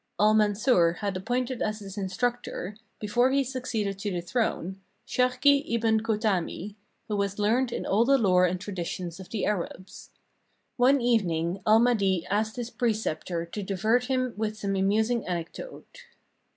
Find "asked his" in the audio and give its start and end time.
12.31-12.71